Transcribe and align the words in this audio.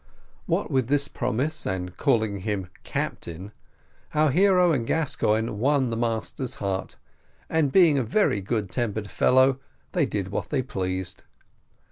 What 0.47 0.71
with 0.71 0.87
this 0.87 1.07
promise 1.07 1.67
and 1.67 1.95
calling 1.95 2.39
him 2.39 2.69
captain, 2.83 3.51
our 4.15 4.31
hero 4.31 4.71
and 4.71 4.87
Gascoigne 4.87 5.51
won 5.51 5.91
the 5.91 5.95
master's 5.95 6.55
heart, 6.55 6.95
and 7.51 7.71
being 7.71 7.99
a 7.99 8.03
very 8.03 8.41
good 8.41 8.71
tempered 8.71 9.11
fellow, 9.11 9.59
they 9.91 10.07
did 10.07 10.29
what 10.29 10.49
they 10.49 10.63
pleased. 10.63 11.21